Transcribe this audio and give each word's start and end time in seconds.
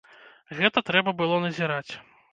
Гэта 0.61 0.83
трэба 0.89 1.13
было 1.23 1.39
назіраць! 1.47 1.89